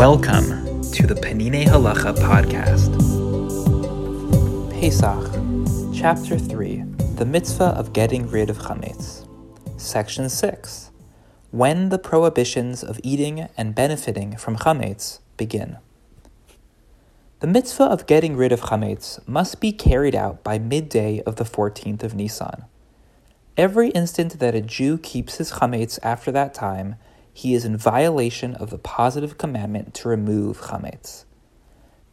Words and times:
Welcome 0.00 0.80
to 0.92 1.06
the 1.06 1.12
Peninei 1.12 1.66
Halacha 1.66 2.14
podcast. 2.16 2.90
Pesach, 4.72 5.94
Chapter 5.94 6.38
3 6.38 6.84
The 7.16 7.26
Mitzvah 7.26 7.76
of 7.76 7.92
Getting 7.92 8.26
Rid 8.30 8.48
of 8.48 8.56
Chametz. 8.60 9.28
Section 9.78 10.30
6 10.30 10.90
When 11.50 11.90
the 11.90 11.98
prohibitions 11.98 12.82
of 12.82 12.98
eating 13.02 13.50
and 13.58 13.74
benefiting 13.74 14.38
from 14.38 14.56
Chametz 14.56 15.18
begin. 15.36 15.76
The 17.40 17.46
mitzvah 17.46 17.84
of 17.84 18.06
getting 18.06 18.38
rid 18.38 18.52
of 18.52 18.62
Chametz 18.62 19.20
must 19.28 19.60
be 19.60 19.70
carried 19.70 20.14
out 20.14 20.42
by 20.42 20.58
midday 20.58 21.20
of 21.26 21.36
the 21.36 21.44
14th 21.44 22.02
of 22.02 22.14
Nisan. 22.14 22.64
Every 23.58 23.90
instant 23.90 24.38
that 24.38 24.54
a 24.54 24.62
Jew 24.62 24.96
keeps 24.96 25.36
his 25.36 25.52
Chametz 25.52 25.98
after 26.02 26.32
that 26.32 26.54
time, 26.54 26.94
he 27.32 27.54
is 27.54 27.64
in 27.64 27.76
violation 27.76 28.54
of 28.54 28.70
the 28.70 28.78
positive 28.78 29.38
commandment 29.38 29.94
to 29.94 30.08
remove 30.08 30.60
chametz. 30.62 31.24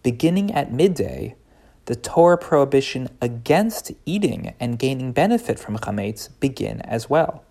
Beginning 0.03 0.53
at 0.53 0.71
midday, 0.71 1.35
the 1.85 1.95
Torah 1.95 2.37
prohibition 2.37 3.09
against 3.21 3.91
eating 4.05 4.53
and 4.59 4.77
gaining 4.77 5.11
benefit 5.13 5.57
from 5.57 5.77
chametz 5.77 6.29
begin 6.39 6.81
as 6.81 7.09
well. 7.09 7.43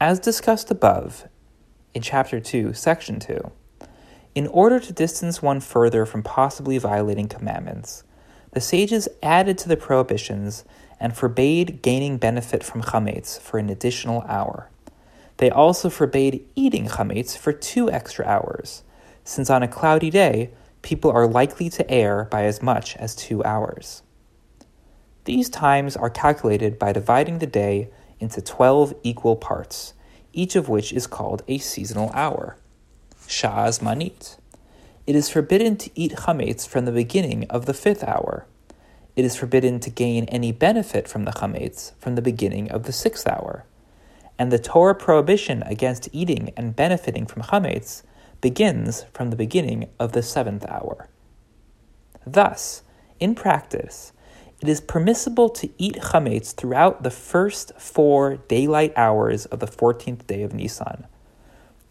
As 0.00 0.18
discussed 0.18 0.70
above 0.70 1.28
in 1.94 2.02
chapter 2.02 2.40
2, 2.40 2.72
section 2.72 3.20
2, 3.20 3.52
in 4.34 4.46
order 4.48 4.80
to 4.80 4.92
distance 4.92 5.42
one 5.42 5.60
further 5.60 6.06
from 6.06 6.22
possibly 6.22 6.78
violating 6.78 7.28
commandments, 7.28 8.02
the 8.52 8.60
sages 8.60 9.08
added 9.22 9.58
to 9.58 9.68
the 9.68 9.76
prohibitions 9.76 10.64
and 10.98 11.16
forbade 11.16 11.82
gaining 11.82 12.16
benefit 12.16 12.64
from 12.64 12.82
chametz 12.82 13.38
for 13.38 13.58
an 13.58 13.68
additional 13.68 14.22
hour. 14.22 14.70
They 15.42 15.50
also 15.50 15.90
forbade 15.90 16.46
eating 16.54 16.86
chametz 16.86 17.36
for 17.36 17.52
two 17.52 17.90
extra 17.90 18.24
hours, 18.24 18.84
since 19.24 19.50
on 19.50 19.64
a 19.64 19.66
cloudy 19.66 20.08
day, 20.08 20.52
people 20.82 21.10
are 21.10 21.26
likely 21.26 21.68
to 21.70 21.90
err 21.90 22.26
by 22.30 22.44
as 22.44 22.62
much 22.62 22.96
as 22.98 23.16
two 23.16 23.42
hours. 23.42 24.04
These 25.24 25.50
times 25.50 25.96
are 25.96 26.10
calculated 26.10 26.78
by 26.78 26.92
dividing 26.92 27.40
the 27.40 27.48
day 27.48 27.90
into 28.20 28.40
12 28.40 28.94
equal 29.02 29.34
parts, 29.34 29.94
each 30.32 30.54
of 30.54 30.68
which 30.68 30.92
is 30.92 31.08
called 31.08 31.42
a 31.48 31.58
seasonal 31.58 32.12
hour. 32.14 32.56
Sha'ah 33.26 33.76
zmanit. 33.76 34.36
It 35.08 35.16
is 35.16 35.28
forbidden 35.28 35.76
to 35.78 35.90
eat 35.96 36.12
chametz 36.12 36.68
from 36.68 36.84
the 36.84 36.92
beginning 36.92 37.48
of 37.50 37.66
the 37.66 37.74
fifth 37.74 38.04
hour. 38.04 38.46
It 39.16 39.24
is 39.24 39.34
forbidden 39.34 39.80
to 39.80 39.90
gain 39.90 40.26
any 40.26 40.52
benefit 40.52 41.08
from 41.08 41.24
the 41.24 41.32
chametz 41.32 41.98
from 41.98 42.14
the 42.14 42.22
beginning 42.22 42.70
of 42.70 42.84
the 42.84 42.92
sixth 42.92 43.26
hour 43.26 43.64
and 44.38 44.50
the 44.50 44.58
Torah 44.58 44.94
prohibition 44.94 45.62
against 45.64 46.08
eating 46.12 46.52
and 46.56 46.76
benefiting 46.76 47.26
from 47.26 47.42
chametz 47.42 48.02
begins 48.40 49.04
from 49.12 49.30
the 49.30 49.36
beginning 49.36 49.88
of 49.98 50.12
the 50.12 50.22
seventh 50.22 50.66
hour. 50.66 51.08
Thus, 52.26 52.82
in 53.20 53.34
practice, 53.34 54.12
it 54.60 54.68
is 54.68 54.80
permissible 54.80 55.48
to 55.50 55.70
eat 55.76 55.96
chametz 55.96 56.54
throughout 56.54 57.02
the 57.02 57.10
first 57.10 57.72
four 57.78 58.36
daylight 58.36 58.92
hours 58.96 59.46
of 59.46 59.58
the 59.58 59.66
14th 59.66 60.26
day 60.26 60.42
of 60.42 60.54
Nisan. 60.54 61.06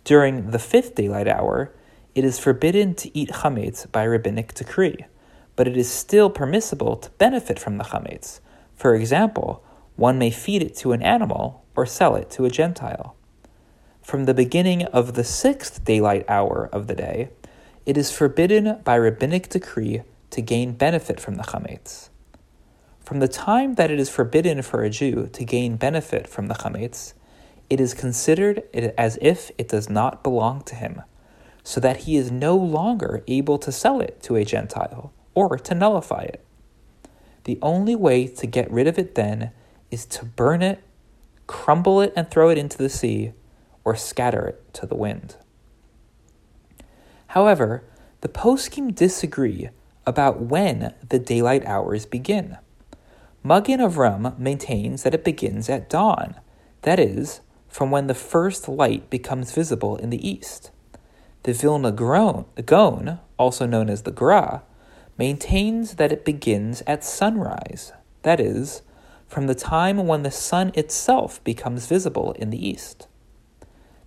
During 0.04 0.52
the 0.52 0.60
fifth 0.60 0.96
daylight 0.96 1.28
hour, 1.28 1.74
it 2.16 2.26
is 2.26 2.40
forbidden 2.40 2.96
to 2.96 3.18
eat 3.18 3.30
chametz 3.30 3.90
by 3.92 4.04
rabbinic 4.04 4.54
decree, 4.54 5.06
but 5.56 5.68
it 5.68 5.78
is 5.78 5.90
still 5.90 6.30
permissible 6.30 6.96
to 6.98 7.10
benefit 7.12 7.60
from 7.60 7.78
the 7.78 7.84
chametz. 7.84 8.40
For 8.76 8.96
example, 8.96 9.64
one 10.02 10.18
may 10.18 10.32
feed 10.32 10.64
it 10.64 10.76
to 10.76 10.94
an 10.94 11.04
animal 11.04 11.64
or 11.76 11.86
sell 11.86 12.16
it 12.16 12.28
to 12.32 12.44
a 12.44 12.50
Gentile. 12.50 13.16
From 14.02 14.26
the 14.26 14.34
beginning 14.34 14.84
of 14.86 15.14
the 15.14 15.24
sixth 15.24 15.86
daylight 15.86 16.26
hour 16.28 16.68
of 16.74 16.88
the 16.88 16.96
day, 16.96 17.30
it 17.86 17.98
is 17.98 18.12
forbidden 18.12 18.82
by 18.84 18.96
rabbinic 18.96 19.48
decree 19.48 20.02
to 20.32 20.42
gain 20.42 20.74
benefit 20.74 21.20
from 21.20 21.36
the 21.36 21.44
chametz. 21.44 22.10
From 23.00 23.20
the 23.20 23.28
time 23.28 23.76
that 23.76 23.92
it 23.92 24.00
is 24.00 24.10
forbidden 24.10 24.64
for 24.64 24.82
a 24.84 24.90
Jew 24.90 25.30
to 25.34 25.46
gain 25.46 25.76
benefit 25.76 26.28
from 26.28 26.48
the 26.48 26.56
chametz, 26.56 27.14
it 27.70 27.80
is 27.80 27.94
considered 27.94 28.64
as 28.98 29.20
if 29.22 29.52
it 29.60 29.70
does 29.70 29.88
not 29.88 30.24
belong 30.24 30.64
to 30.64 30.74
him, 30.74 31.04
so 31.64 31.80
that 31.80 31.98
he 31.98 32.16
is 32.18 32.32
no 32.32 32.56
longer 32.56 33.24
able 33.28 33.60
to 33.60 33.72
sell 33.72 34.02
it 34.02 34.20
to 34.24 34.36
a 34.36 34.44
Gentile 34.44 35.14
or 35.36 35.60
to 35.60 35.76
nullify 35.76 36.24
it. 36.24 36.44
The 37.44 37.60
only 37.62 37.96
way 37.96 38.26
to 38.26 38.48
get 38.48 38.72
rid 38.72 38.88
of 38.88 38.98
it 38.98 39.14
then 39.14 39.52
is 39.92 40.06
to 40.06 40.26
burn 40.26 40.62
it 40.62 40.82
crumble 41.52 42.00
it 42.00 42.14
and 42.16 42.32
throw 42.32 42.50
it 42.50 42.58
into 42.58 42.78
the 42.78 42.88
sea, 42.88 43.34
or 43.84 43.94
scatter 43.94 44.48
it 44.48 44.74
to 44.74 44.86
the 44.86 44.96
wind. 44.96 45.36
However, 47.28 47.84
the 48.22 48.30
poskim 48.30 48.96
disagree 48.96 49.70
about 50.06 50.40
when 50.40 50.94
the 51.10 51.20
daylight 51.20 51.66
hours 51.66 52.06
begin. 52.06 52.58
Magen 53.44 53.82
Avram 53.82 54.40
maintains 54.40 55.04
that 55.04 55.14
it 55.14 55.26
begins 55.26 55.70
at 55.70 55.90
dawn, 55.90 56.36
that 56.84 57.02
is, 57.02 57.42
from 57.68 57.92
when 57.92 58.08
the 58.08 58.16
first 58.16 58.70
light 58.70 59.10
becomes 59.10 59.52
visible 59.52 59.98
in 59.98 60.10
the 60.10 60.26
east. 60.26 60.72
The 61.44 61.52
Vilna 61.52 61.92
Gaon, 61.92 63.20
also 63.38 63.66
known 63.66 63.90
as 63.90 64.04
the 64.04 64.12
Gra, 64.12 64.64
maintains 65.18 65.96
that 65.96 66.14
it 66.14 66.24
begins 66.24 66.82
at 66.88 67.04
sunrise, 67.04 67.92
that 68.22 68.40
is, 68.40 68.84
from 69.32 69.48
the 69.48 69.56
time 69.56 69.96
when 69.96 70.24
the 70.24 70.30
sun 70.30 70.74
itself 70.74 71.42
becomes 71.46 71.88
visible 71.88 72.34
in 72.34 72.50
the 72.50 72.68
east. 72.68 73.08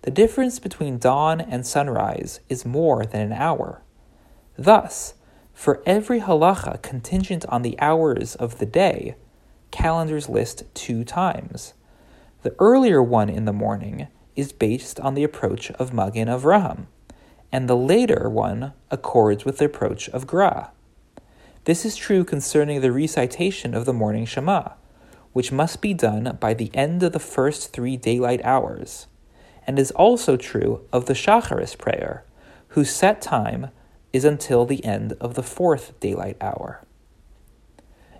The 0.03 0.11
difference 0.11 0.59
between 0.59 0.99
dawn 0.99 1.41
and 1.41 1.65
sunrise 1.65 2.41
is 2.47 2.63
more 2.63 3.07
than 3.07 3.21
an 3.21 3.33
hour. 3.33 3.81
Thus, 4.55 5.15
for 5.51 5.81
every 5.83 6.21
halacha 6.21 6.79
contingent 6.83 7.43
on 7.49 7.63
the 7.63 7.75
hours 7.79 8.35
of 8.35 8.59
the 8.59 8.67
day, 8.67 9.15
calendars 9.71 10.29
list 10.29 10.63
two 10.75 11.03
times. 11.03 11.73
The 12.43 12.53
earlier 12.59 13.01
one 13.01 13.31
in 13.31 13.45
the 13.45 13.51
morning 13.51 14.07
is 14.35 14.53
based 14.53 14.99
on 14.99 15.15
the 15.15 15.23
approach 15.23 15.71
of 15.71 15.91
Magen 15.91 16.27
Avraham, 16.27 16.85
and 17.51 17.67
the 17.67 17.75
later 17.75 18.29
one 18.29 18.73
accords 18.91 19.43
with 19.43 19.57
the 19.57 19.65
approach 19.65 20.07
of 20.09 20.27
Gra. 20.27 20.69
This 21.63 21.83
is 21.83 21.95
true 21.95 22.23
concerning 22.23 22.81
the 22.81 22.91
recitation 22.91 23.73
of 23.73 23.85
the 23.85 23.93
morning 23.93 24.27
Shema, 24.27 24.73
which 25.35 25.51
must 25.51 25.81
be 25.81 25.93
done 25.93 26.37
by 26.39 26.53
the 26.53 26.71
end 26.73 27.03
of 27.03 27.11
the 27.11 27.19
first 27.19 27.73
three 27.73 27.97
daylight 27.97 28.39
hours, 28.45 29.07
and 29.67 29.77
is 29.77 29.91
also 29.91 30.37
true 30.37 30.87
of 30.93 31.07
the 31.07 31.13
Shacharis 31.13 31.77
prayer, 31.77 32.23
whose 32.69 32.89
set 32.89 33.21
time 33.21 33.67
is 34.13 34.23
until 34.23 34.65
the 34.65 34.85
end 34.85 35.11
of 35.19 35.33
the 35.33 35.43
fourth 35.43 35.99
daylight 35.99 36.37
hour. 36.39 36.85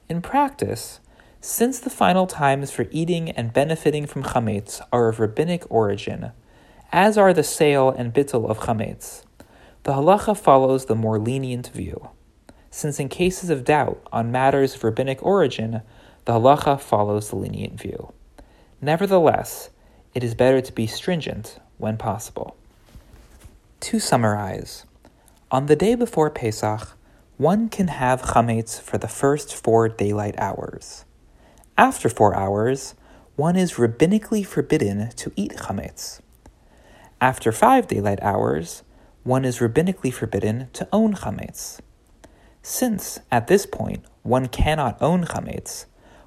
In 0.10 0.22
practice, 0.22 1.00
since 1.40 1.80
the 1.80 1.90
final 1.90 2.28
times 2.28 2.70
for 2.70 2.86
eating 2.92 3.30
and 3.30 3.54
benefiting 3.54 4.06
from 4.08 4.24
chametz 4.24 4.82
are 4.92 5.08
of 5.08 5.22
rabbinic 5.22 5.64
origin, 5.72 6.34
as 6.92 7.18
are 7.18 7.34
the 7.34 7.44
sale 7.44 7.92
and 7.92 8.14
bittul 8.14 8.50
of 8.50 8.60
chametz, 8.60 9.24
the 9.84 9.94
halacha 9.94 10.38
follows 10.38 10.88
the 10.88 10.96
more 10.96 11.18
lenient 11.18 11.70
view, 11.70 12.10
since 12.70 13.00
in 13.00 13.08
cases 13.08 13.50
of 13.50 13.64
doubt 13.64 14.06
on 14.12 14.34
matters 14.34 14.76
of 14.76 14.84
rabbinic 14.84 15.24
origin, 15.24 15.82
the 16.26 16.34
halacha 16.34 16.80
follows 16.80 17.30
the 17.30 17.36
lenient 17.36 17.80
view. 17.80 18.12
Nevertheless, 18.82 19.70
it 20.14 20.24
is 20.24 20.34
better 20.34 20.62
to 20.62 20.72
be 20.72 20.88
stringent 20.88 21.60
when 21.78 21.98
possible. 21.98 22.56
To 23.82 24.00
summarize, 24.00 24.86
on 25.52 25.68
the 25.68 25.76
day 25.76 25.94
before 25.94 26.30
Pesach, 26.30 26.98
one 27.38 27.70
can 27.70 27.90
have 27.90 28.22
chametz 28.22 28.82
for 28.82 28.98
the 28.98 29.08
first 29.08 29.54
four 29.54 29.88
daylight 29.88 30.36
hours. 30.40 31.06
After 31.78 32.10
four 32.10 32.36
hours, 32.36 32.96
one 33.36 33.56
is 33.56 33.74
rabbinically 33.74 34.46
forbidden 34.46 35.12
to 35.12 35.32
eat 35.36 35.58
chametz. 35.58 36.22
After 37.22 37.52
five 37.52 37.88
daylight 37.88 38.22
hours, 38.22 38.84
one 39.24 39.46
is 39.46 39.60
rabbinically 39.60 40.14
forbidden 40.14 40.70
to 40.74 40.88
own 40.92 41.14
chametz. 41.14 41.80
Since, 42.62 43.20
at 43.32 43.48
this 43.48 43.66
point, 43.66 44.06
one 44.24 44.48
cannot 44.48 45.02
own 45.02 45.26
chametz, 45.26 45.86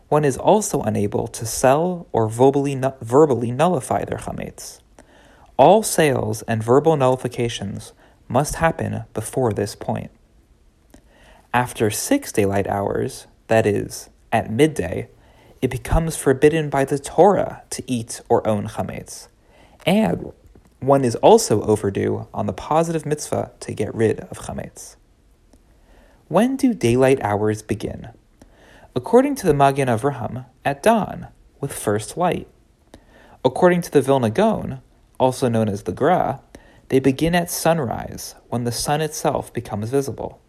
one 0.08 0.24
is 0.24 0.36
also 0.36 0.80
unable 0.82 1.28
to 1.28 1.44
sell 1.44 2.06
or 2.12 2.28
verbally, 2.28 2.80
verbally 3.00 3.50
nullify 3.50 4.04
their 4.04 4.18
chametz. 4.18 4.80
All 5.56 5.82
sales 5.82 6.42
and 6.42 6.62
verbal 6.62 6.96
nullifications 6.96 7.92
must 8.28 8.56
happen 8.56 9.04
before 9.12 9.52
this 9.52 9.74
point. 9.74 10.10
After 11.52 11.90
six 11.90 12.30
daylight 12.30 12.66
hours, 12.66 13.26
that 13.48 13.66
is, 13.66 14.10
at 14.32 14.50
midday, 14.50 15.08
it 15.60 15.70
becomes 15.70 16.16
forbidden 16.16 16.70
by 16.70 16.84
the 16.84 16.98
Torah 16.98 17.62
to 17.70 17.82
eat 17.86 18.20
or 18.28 18.46
own 18.46 18.68
chametz, 18.68 19.28
and 19.84 20.32
one 20.80 21.04
is 21.04 21.16
also 21.16 21.62
overdue 21.62 22.28
on 22.32 22.46
the 22.46 22.52
positive 22.52 23.04
mitzvah 23.04 23.50
to 23.60 23.74
get 23.74 23.92
rid 23.94 24.20
of 24.20 24.38
chametz. 24.38 24.96
When 26.28 26.56
do 26.56 26.74
daylight 26.74 27.20
hours 27.22 27.62
begin? 27.62 28.10
According 28.96 29.36
to 29.36 29.46
the 29.46 29.54
Magen 29.54 29.88
Avraham, 29.88 30.46
at 30.64 30.82
dawn, 30.82 31.28
with 31.60 31.72
first 31.72 32.16
light. 32.16 32.48
According 33.44 33.82
to 33.82 33.90
the 33.90 34.02
Vilna 34.02 34.30
Gaon, 34.30 34.80
also 35.18 35.48
known 35.48 35.68
as 35.68 35.82
the 35.82 35.92
Gra, 35.92 36.40
They 36.88 37.00
begin 37.00 37.34
at 37.34 37.50
sunrise, 37.50 38.34
when 38.48 38.64
the 38.64 38.72
sun 38.72 39.02
itself 39.02 39.52
becomes 39.52 39.90
visible. 39.90 40.40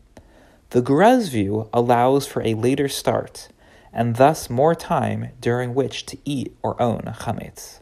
The 0.70 0.82
Gra's 0.82 1.28
view 1.28 1.70
allows 1.74 2.28
for 2.28 2.42
a 2.42 2.54
later 2.54 2.88
start, 2.88 3.50
and 3.92 4.16
thus 4.16 4.50
more 4.50 4.74
time 4.74 5.32
during 5.42 5.74
which 5.74 6.06
to 6.06 6.18
eat 6.24 6.56
or 6.64 6.82
own 6.82 7.14
chametz. 7.20 7.82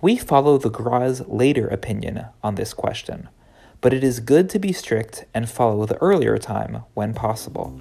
We 0.00 0.16
follow 0.16 0.58
the 0.58 0.70
Gra's 0.70 1.26
later 1.26 1.66
opinion 1.66 2.26
on 2.42 2.54
this 2.54 2.72
question, 2.72 3.28
but 3.80 3.92
it 3.92 4.04
is 4.04 4.20
good 4.20 4.48
to 4.50 4.58
be 4.58 4.72
strict 4.72 5.24
and 5.34 5.48
follow 5.50 5.86
the 5.86 5.96
earlier 5.96 6.38
time 6.38 6.82
when 6.94 7.14
possible. 7.14 7.80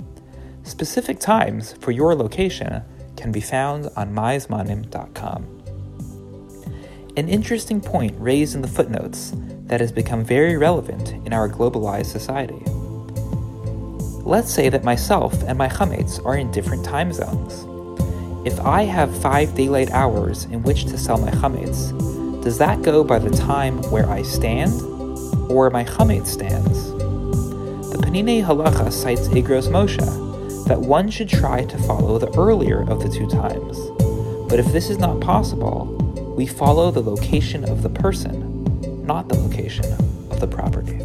Specific 0.65 1.19
times 1.19 1.73
for 1.73 1.91
your 1.91 2.15
location 2.15 2.81
can 3.15 3.31
be 3.31 3.39
found 3.39 3.87
on 3.95 4.11
myzmanim.com. 4.13 5.45
An 7.15 7.29
interesting 7.29 7.79
point 7.79 8.15
raised 8.17 8.55
in 8.55 8.63
the 8.63 8.67
footnotes 8.67 9.31
that 9.67 9.79
has 9.79 9.91
become 9.91 10.25
very 10.25 10.57
relevant 10.57 11.11
in 11.25 11.33
our 11.33 11.47
globalized 11.47 12.07
society. 12.07 12.59
Let's 14.27 14.51
say 14.51 14.69
that 14.69 14.83
myself 14.83 15.39
and 15.43 15.55
my 15.55 15.69
chametz 15.69 16.23
are 16.25 16.35
in 16.35 16.49
different 16.49 16.83
time 16.83 17.13
zones. 17.13 17.63
If 18.45 18.59
I 18.59 18.83
have 18.83 19.15
five 19.21 19.53
daylight 19.53 19.91
hours 19.91 20.45
in 20.45 20.63
which 20.63 20.85
to 20.85 20.97
sell 20.97 21.19
my 21.19 21.29
chametz, 21.29 21.93
does 22.43 22.57
that 22.57 22.81
go 22.81 23.03
by 23.03 23.19
the 23.19 23.29
time 23.29 23.83
where 23.91 24.09
I 24.09 24.23
stand 24.23 24.81
or 25.49 25.69
my 25.69 25.83
chametz 25.83 26.27
stands? 26.27 26.91
The 27.91 27.99
Peninei 28.01 28.43
Halacha 28.43 28.91
cites 28.91 29.27
Igros 29.27 29.69
Moshe 29.69 30.24
that 30.65 30.81
one 30.81 31.09
should 31.09 31.29
try 31.29 31.63
to 31.63 31.77
follow 31.79 32.17
the 32.17 32.35
earlier 32.37 32.81
of 32.89 33.01
the 33.01 33.09
two 33.09 33.27
times. 33.27 33.79
But 34.49 34.59
if 34.59 34.65
this 34.73 34.89
is 34.89 34.97
not 34.97 35.21
possible, 35.21 35.85
we 36.35 36.45
follow 36.45 36.91
the 36.91 37.01
location 37.01 37.63
of 37.69 37.81
the 37.81 37.89
person, 37.89 39.05
not 39.05 39.29
the 39.29 39.35
location 39.35 39.85
of 40.31 40.39
the 40.39 40.47
property. 40.47 40.97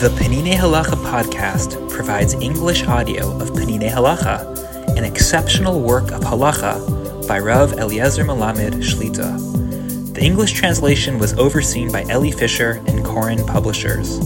The 0.00 0.08
Peninei 0.18 0.54
Halacha 0.54 0.96
podcast 1.10 1.90
provides 1.90 2.34
English 2.34 2.84
audio 2.84 3.30
of 3.40 3.50
Peninei 3.50 3.90
Halacha, 3.90 4.96
an 4.96 5.04
exceptional 5.04 5.80
work 5.80 6.10
of 6.10 6.22
halacha 6.22 7.28
by 7.28 7.38
Rav 7.38 7.74
Eliezer 7.74 8.24
Melamed 8.24 8.82
Shlita. 8.82 10.14
The 10.14 10.22
English 10.22 10.52
translation 10.52 11.18
was 11.18 11.34
overseen 11.34 11.92
by 11.92 12.04
Elli 12.08 12.32
Fischer 12.32 12.82
and 12.86 13.04
Koren 13.04 13.46
Publishers. 13.46 14.18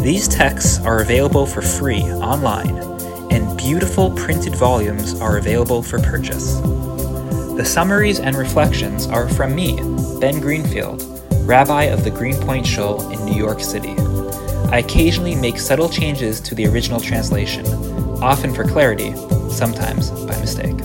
These 0.00 0.28
texts 0.28 0.78
are 0.80 1.00
available 1.00 1.44
for 1.44 1.60
free 1.60 2.02
online, 2.02 2.89
beautiful 3.70 4.10
printed 4.10 4.52
volumes 4.56 5.14
are 5.20 5.36
available 5.36 5.80
for 5.80 6.00
purchase. 6.00 6.54
The 6.54 7.64
summaries 7.64 8.18
and 8.18 8.36
reflections 8.36 9.06
are 9.06 9.28
from 9.28 9.54
me, 9.54 9.76
Ben 10.18 10.40
Greenfield, 10.40 11.04
rabbi 11.46 11.84
of 11.84 12.02
the 12.02 12.10
Greenpoint 12.10 12.66
Shul 12.66 13.08
in 13.12 13.24
New 13.24 13.36
York 13.36 13.60
City. 13.60 13.94
I 14.72 14.78
occasionally 14.78 15.36
make 15.36 15.60
subtle 15.60 15.88
changes 15.88 16.40
to 16.40 16.56
the 16.56 16.66
original 16.66 16.98
translation, 16.98 17.64
often 18.20 18.52
for 18.52 18.64
clarity, 18.64 19.14
sometimes 19.50 20.10
by 20.10 20.36
mistake. 20.40 20.80